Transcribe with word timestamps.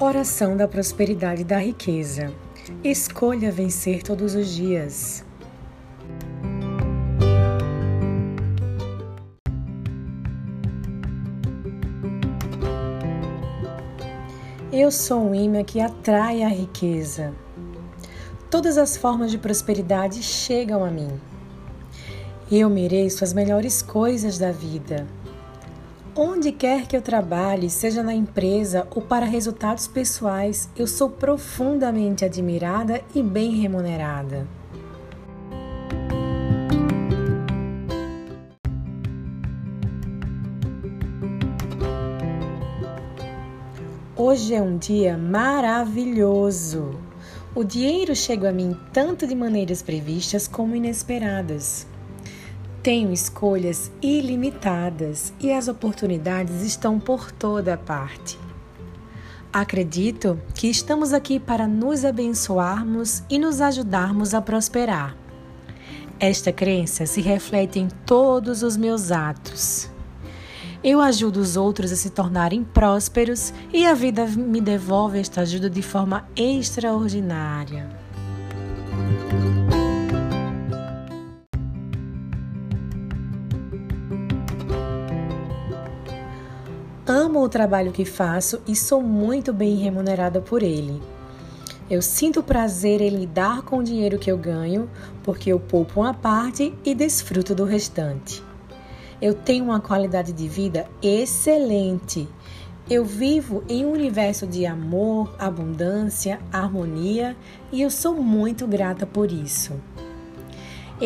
Oração 0.00 0.56
da 0.56 0.66
prosperidade 0.66 1.42
e 1.42 1.44
da 1.44 1.58
riqueza. 1.58 2.34
Escolha 2.82 3.52
vencer 3.52 4.02
todos 4.02 4.34
os 4.34 4.48
dias. 4.48 5.24
Eu 14.72 14.90
sou 14.90 15.30
um 15.30 15.32
imã 15.32 15.62
que 15.62 15.80
atrai 15.80 16.42
a 16.42 16.48
riqueza. 16.48 17.32
Todas 18.50 18.76
as 18.76 18.96
formas 18.96 19.30
de 19.30 19.38
prosperidade 19.38 20.24
chegam 20.24 20.84
a 20.84 20.90
mim. 20.90 21.20
Eu 22.50 22.68
mereço 22.68 23.22
as 23.22 23.32
melhores 23.32 23.80
coisas 23.80 24.38
da 24.38 24.50
vida. 24.50 25.06
Onde 26.16 26.52
quer 26.52 26.86
que 26.86 26.96
eu 26.96 27.02
trabalhe, 27.02 27.68
seja 27.68 28.00
na 28.00 28.14
empresa 28.14 28.86
ou 28.94 29.02
para 29.02 29.26
resultados 29.26 29.88
pessoais, 29.88 30.68
eu 30.76 30.86
sou 30.86 31.10
profundamente 31.10 32.24
admirada 32.24 33.02
e 33.12 33.20
bem 33.20 33.50
remunerada. 33.60 34.46
Hoje 44.16 44.54
é 44.54 44.62
um 44.62 44.78
dia 44.78 45.18
maravilhoso. 45.18 46.96
O 47.56 47.64
dinheiro 47.64 48.14
chega 48.14 48.50
a 48.50 48.52
mim 48.52 48.76
tanto 48.92 49.26
de 49.26 49.34
maneiras 49.34 49.82
previstas 49.82 50.46
como 50.46 50.76
inesperadas. 50.76 51.88
Tenho 52.84 53.14
escolhas 53.14 53.90
ilimitadas 54.02 55.32
e 55.40 55.50
as 55.50 55.68
oportunidades 55.68 56.60
estão 56.60 57.00
por 57.00 57.32
toda 57.32 57.78
parte. 57.78 58.38
Acredito 59.50 60.38
que 60.54 60.68
estamos 60.68 61.14
aqui 61.14 61.40
para 61.40 61.66
nos 61.66 62.04
abençoarmos 62.04 63.22
e 63.30 63.38
nos 63.38 63.62
ajudarmos 63.62 64.34
a 64.34 64.42
prosperar. 64.42 65.16
Esta 66.20 66.52
crença 66.52 67.06
se 67.06 67.22
reflete 67.22 67.78
em 67.78 67.88
todos 68.04 68.62
os 68.62 68.76
meus 68.76 69.10
atos. 69.10 69.88
Eu 70.82 71.00
ajudo 71.00 71.40
os 71.40 71.56
outros 71.56 71.90
a 71.90 71.96
se 71.96 72.10
tornarem 72.10 72.62
prósperos 72.62 73.54
e 73.72 73.86
a 73.86 73.94
vida 73.94 74.26
me 74.26 74.60
devolve 74.60 75.18
esta 75.18 75.40
ajuda 75.40 75.70
de 75.70 75.80
forma 75.80 76.28
extraordinária. 76.36 78.03
Amo 87.16 87.44
o 87.44 87.48
trabalho 87.48 87.92
que 87.92 88.04
faço 88.04 88.60
e 88.66 88.74
sou 88.74 89.00
muito 89.00 89.52
bem 89.52 89.76
remunerada 89.76 90.40
por 90.40 90.64
ele. 90.64 91.00
Eu 91.88 92.02
sinto 92.02 92.42
prazer 92.42 93.00
em 93.00 93.08
lidar 93.08 93.62
com 93.62 93.78
o 93.78 93.84
dinheiro 93.84 94.18
que 94.18 94.32
eu 94.32 94.36
ganho, 94.36 94.90
porque 95.22 95.52
eu 95.52 95.60
poupo 95.60 96.00
uma 96.00 96.12
parte 96.12 96.74
e 96.84 96.92
desfruto 96.92 97.54
do 97.54 97.64
restante. 97.64 98.42
Eu 99.22 99.32
tenho 99.32 99.66
uma 99.66 99.78
qualidade 99.78 100.32
de 100.32 100.48
vida 100.48 100.88
excelente. 101.00 102.28
Eu 102.90 103.04
vivo 103.04 103.62
em 103.68 103.86
um 103.86 103.92
universo 103.92 104.44
de 104.44 104.66
amor, 104.66 105.32
abundância, 105.38 106.40
harmonia 106.52 107.36
e 107.70 107.80
eu 107.80 107.90
sou 107.90 108.16
muito 108.16 108.66
grata 108.66 109.06
por 109.06 109.30
isso. 109.30 109.74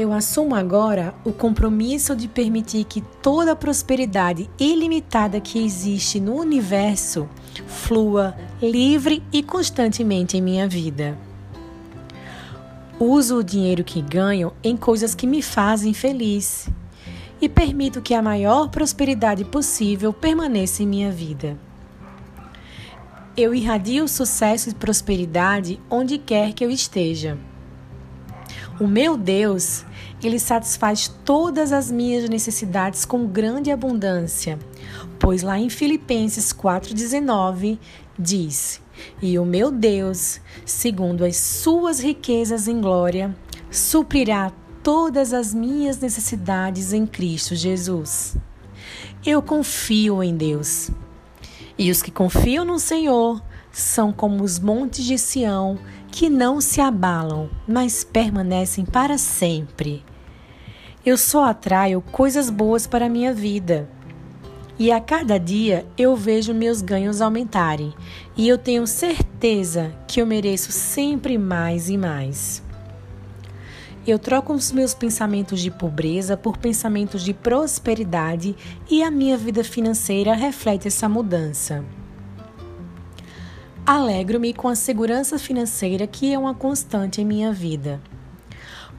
Eu 0.01 0.13
assumo 0.13 0.55
agora 0.55 1.13
o 1.25 1.33
compromisso 1.33 2.15
de 2.15 2.29
permitir 2.29 2.85
que 2.85 3.01
toda 3.01 3.51
a 3.51 3.57
prosperidade 3.57 4.49
ilimitada 4.57 5.41
que 5.41 5.59
existe 5.59 6.21
no 6.21 6.37
universo 6.37 7.29
flua 7.67 8.37
livre 8.63 9.25
e 9.33 9.43
constantemente 9.43 10.37
em 10.37 10.41
minha 10.41 10.69
vida. 10.69 11.19
Uso 12.97 13.39
o 13.39 13.43
dinheiro 13.43 13.83
que 13.83 14.01
ganho 14.01 14.53
em 14.63 14.77
coisas 14.77 15.17
que 15.17 15.27
me 15.27 15.43
fazem 15.43 15.93
feliz 15.93 16.69
e 17.41 17.49
permito 17.49 18.01
que 18.01 18.15
a 18.15 18.23
maior 18.23 18.69
prosperidade 18.69 19.45
possível 19.45 20.13
permaneça 20.13 20.85
em 20.85 20.87
minha 20.87 21.11
vida. 21.11 21.59
Eu 23.37 23.53
irradio 23.53 24.07
sucesso 24.07 24.71
e 24.71 24.75
prosperidade 24.77 25.81
onde 25.91 26.19
quer 26.19 26.53
que 26.53 26.65
eu 26.65 26.71
esteja. 26.71 27.37
O 28.81 28.87
meu 28.87 29.17
Deus, 29.17 29.85
ele 30.23 30.39
satisfaz 30.39 31.09
todas 31.25 31.73
as 31.73 31.91
minhas 31.91 32.29
necessidades 32.29 33.05
com 33.05 33.27
grande 33.27 33.73
abundância, 33.73 34.57
pois 35.19 35.43
lá 35.43 35.59
em 35.59 35.69
Filipenses 35.69 36.53
4:19 36.53 37.79
diz: 38.17 38.81
"E 39.21 39.37
o 39.37 39.45
meu 39.45 39.73
Deus, 39.73 40.41
segundo 40.65 41.25
as 41.25 41.37
suas 41.37 41.99
riquezas 41.99 42.69
em 42.69 42.81
glória, 42.81 43.35
suprirá 43.69 44.53
todas 44.83 45.33
as 45.33 45.53
minhas 45.53 45.99
necessidades 45.99 46.93
em 46.93 47.05
Cristo 47.05 47.55
Jesus. 47.55 48.37
Eu 49.27 49.43
confio 49.43 50.23
em 50.23 50.37
Deus. 50.37 50.91
E 51.79 51.91
os 51.91 52.03
que 52.03 52.11
confiam 52.11 52.65
no 52.65 52.79
Senhor 52.79 53.41
são 53.71 54.13
como 54.13 54.43
os 54.43 54.59
montes 54.59 55.05
de 55.05 55.17
Sião, 55.17 55.79
que 56.11 56.29
não 56.29 56.61
se 56.61 56.81
abalam, 56.81 57.49
mas 57.69 58.03
permanecem 58.03 58.85
para 58.85 59.17
sempre. 59.17 60.05
Eu 61.07 61.17
só 61.17 61.45
atraio 61.45 62.01
coisas 62.01 62.51
boas 62.51 62.87
para 62.87 63.07
a 63.07 63.09
minha 63.09 63.33
vida. 63.33 63.89
E 64.79 64.91
a 64.91 65.01
cada 65.01 65.39
dia 65.39 65.87
eu 65.97 66.17
vejo 66.17 66.53
meus 66.53 66.83
ganhos 66.83 67.21
aumentarem, 67.21 67.95
e 68.37 68.49
eu 68.49 68.59
tenho 68.59 68.87
certeza 68.87 69.95
que 70.07 70.21
eu 70.21 70.27
mereço 70.27 70.73
sempre 70.73 71.39
mais 71.39 71.89
e 71.89 71.97
mais. 71.97 72.63
Eu 74.09 74.19
troco 74.19 74.55
os 74.55 74.73
meus 74.73 74.95
pensamentos 74.95 75.61
de 75.61 75.71
pobreza 75.71 76.35
por 76.35 76.57
pensamentos 76.57 77.23
de 77.23 77.35
prosperidade 77.35 78.57
e 78.89 79.03
a 79.03 79.11
minha 79.11 79.37
vida 79.37 79.63
financeira 79.63 80.33
reflete 80.33 80.89
essa 80.89 81.07
mudança. 81.07 81.85
Alegro-me 83.85 84.55
com 84.55 84.67
a 84.67 84.75
segurança 84.75 85.39
financeira 85.39 86.07
que 86.07 86.33
é 86.33 86.39
uma 86.39 86.55
constante 86.55 87.21
em 87.21 87.25
minha 87.27 87.53
vida. 87.53 88.01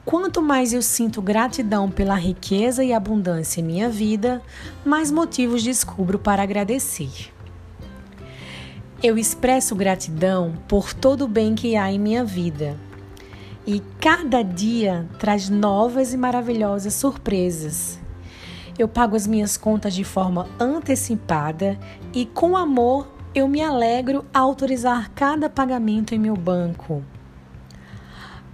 Quanto 0.06 0.44
mais 0.44 0.74
eu 0.74 0.82
sinto 0.84 1.24
gratidão 1.24 1.90
pela 1.90 2.14
riqueza 2.14 2.84
e 2.84 2.94
abundância 2.94 3.62
em 3.62 3.64
minha 3.64 3.90
vida, 3.90 4.44
mais 4.86 5.10
motivos 5.10 5.64
descubro 5.64 6.20
para 6.20 6.44
agradecer. 6.44 7.34
Eu 9.02 9.18
expresso 9.18 9.76
gratidão 9.76 10.54
por 10.68 10.94
todo 10.94 11.26
o 11.26 11.28
bem 11.28 11.56
que 11.56 11.76
há 11.76 11.92
em 11.92 11.98
minha 11.98 12.24
vida 12.24 12.78
e 13.70 13.84
cada 14.00 14.42
dia 14.42 15.08
traz 15.20 15.48
novas 15.48 16.12
e 16.12 16.18
maravilhosas 16.18 16.96
surpresas. 16.96 18.00
Eu 18.80 18.88
pago 18.88 19.16
as 19.16 19.28
minhas 19.28 19.58
contas 19.58 19.94
de 19.94 20.04
forma 20.04 20.48
antecipada 20.60 21.78
e, 22.12 22.26
com 22.26 22.58
amor, 22.58 23.08
eu 23.36 23.48
me 23.48 23.62
alegro 23.62 24.26
a 24.34 24.40
autorizar 24.40 25.12
cada 25.12 25.48
pagamento 25.52 26.16
em 26.16 26.18
meu 26.18 26.36
banco. 26.36 27.04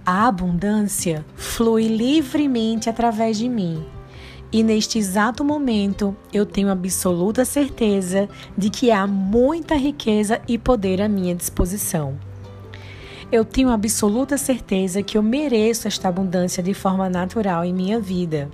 A 0.04 0.28
abundância 0.28 1.24
flui 1.34 1.88
livremente 1.88 2.90
através 2.90 3.38
de 3.38 3.48
mim. 3.48 3.86
E 4.52 4.62
neste 4.62 4.98
exato 4.98 5.42
momento 5.42 6.14
eu 6.30 6.44
tenho 6.44 6.68
absoluta 6.68 7.42
certeza 7.46 8.28
de 8.56 8.68
que 8.68 8.90
há 8.90 9.06
muita 9.06 9.76
riqueza 9.76 10.42
e 10.46 10.58
poder 10.58 11.00
à 11.00 11.08
minha 11.08 11.34
disposição. 11.34 12.18
Eu 13.30 13.44
tenho 13.44 13.70
absoluta 13.70 14.38
certeza 14.38 15.02
que 15.02 15.18
eu 15.18 15.22
mereço 15.22 15.88
esta 15.88 16.08
abundância 16.08 16.62
de 16.62 16.72
forma 16.72 17.08
natural 17.10 17.64
em 17.64 17.74
minha 17.74 17.98
vida. 17.98 18.48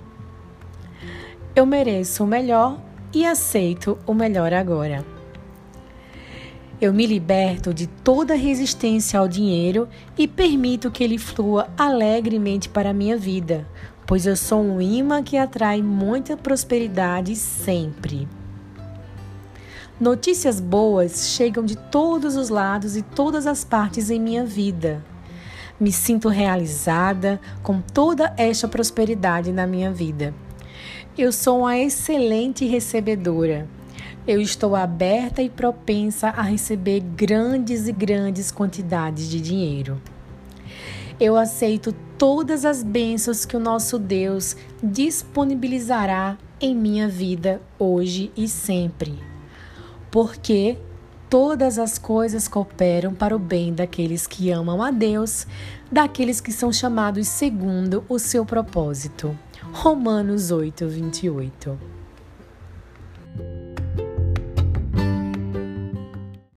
Eu 1.55 1.63
mereço 1.63 2.23
o 2.23 2.27
melhor 2.27 2.81
e 3.13 3.23
aceito 3.23 3.99
o 4.07 4.15
melhor 4.15 4.51
agora. 4.51 5.05
Eu 6.81 6.91
me 6.91 7.05
liberto 7.05 7.71
de 7.71 7.85
toda 7.85 8.33
resistência 8.33 9.19
ao 9.19 9.27
dinheiro 9.27 9.87
e 10.17 10.27
permito 10.27 10.89
que 10.89 11.03
ele 11.03 11.19
flua 11.19 11.69
alegremente 11.77 12.67
para 12.67 12.89
a 12.89 12.93
minha 12.93 13.15
vida, 13.15 13.67
pois 14.07 14.25
eu 14.25 14.35
sou 14.35 14.59
um 14.59 14.81
imã 14.81 15.21
que 15.21 15.37
atrai 15.37 15.83
muita 15.83 16.35
prosperidade 16.35 17.35
sempre. 17.35 18.27
Notícias 20.01 20.59
boas 20.59 21.27
chegam 21.27 21.63
de 21.63 21.77
todos 21.77 22.35
os 22.35 22.49
lados 22.49 22.97
e 22.97 23.03
todas 23.03 23.45
as 23.45 23.63
partes 23.63 24.09
em 24.09 24.19
minha 24.19 24.43
vida. 24.43 25.05
Me 25.79 25.91
sinto 25.91 26.29
realizada 26.29 27.39
com 27.61 27.79
toda 27.79 28.33
esta 28.35 28.67
prosperidade 28.67 29.51
na 29.51 29.67
minha 29.67 29.91
vida. 29.91 30.33
Eu 31.15 31.31
sou 31.31 31.59
uma 31.59 31.77
excelente 31.77 32.65
recebedora. 32.65 33.67
Eu 34.25 34.41
estou 34.41 34.75
aberta 34.75 35.43
e 35.43 35.49
propensa 35.49 36.29
a 36.29 36.41
receber 36.41 36.99
grandes 36.99 37.87
e 37.87 37.91
grandes 37.91 38.51
quantidades 38.51 39.29
de 39.29 39.39
dinheiro. 39.39 40.01
Eu 41.19 41.37
aceito 41.37 41.93
todas 42.17 42.65
as 42.65 42.81
bênçãos 42.81 43.45
que 43.45 43.55
o 43.55 43.59
nosso 43.59 43.99
Deus 43.99 44.57
disponibilizará 44.81 46.35
em 46.59 46.75
minha 46.75 47.07
vida 47.07 47.61
hoje 47.77 48.31
e 48.35 48.47
sempre 48.47 49.32
porque 50.13 50.77
todas 51.27 51.79
as 51.79 51.97
coisas 51.97 52.47
cooperam 52.47 53.15
para 53.15 53.35
o 53.35 53.39
bem 53.39 53.73
daqueles 53.73 54.27
que 54.27 54.51
amam 54.51 54.83
a 54.83 54.91
Deus, 54.91 55.47
daqueles 55.91 56.39
que 56.39 56.51
são 56.51 56.71
chamados 56.71 57.27
segundo 57.27 58.05
o 58.07 58.19
seu 58.19 58.45
propósito. 58.45 59.35
Romanos 59.71 60.51
8, 60.51 60.87
28. 60.87 61.92